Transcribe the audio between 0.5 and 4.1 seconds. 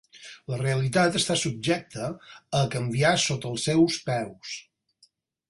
La realitat està subjecta a canviar sota els seus